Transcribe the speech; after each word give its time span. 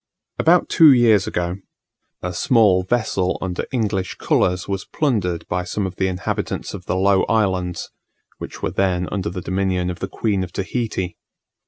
About 0.39 0.67
two 0.67 0.91
years 0.91 1.27
ago, 1.27 1.57
a 2.23 2.33
small 2.33 2.81
vessel 2.81 3.37
under 3.39 3.67
English 3.71 4.15
colours 4.15 4.67
was 4.67 4.83
plundered 4.83 5.47
by 5.47 5.63
some 5.63 5.85
of 5.85 5.97
the 5.97 6.07
inhabitants 6.07 6.73
of 6.73 6.87
the 6.87 6.95
Low 6.95 7.21
Islands, 7.25 7.91
which 8.39 8.63
were 8.63 8.71
then 8.71 9.07
under 9.11 9.29
the 9.29 9.41
dominion 9.41 9.91
of 9.91 9.99
the 9.99 10.07
Queen 10.07 10.43
of 10.43 10.51
Tahiti. 10.53 11.17